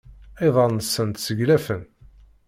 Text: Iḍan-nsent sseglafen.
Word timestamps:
Iḍan-nsent 0.47 1.21
sseglafen. 1.23 1.81